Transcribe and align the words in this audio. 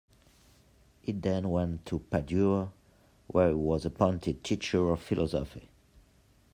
He 1.03 1.11
then 1.11 1.47
went 1.51 1.85
to 1.85 1.99
Padua 1.99 2.71
where 3.27 3.49
he 3.49 3.53
was 3.53 3.85
appointed 3.85 4.43
teacher 4.43 4.89
of 4.89 4.99
philosophy. 4.99 5.69